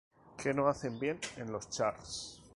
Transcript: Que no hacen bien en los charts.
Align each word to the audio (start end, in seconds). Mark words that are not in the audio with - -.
Que 0.37 0.51
no 0.53 0.67
hacen 0.67 0.97
bien 0.97 1.19
en 1.37 1.51
los 1.51 1.69
charts. 1.69 2.41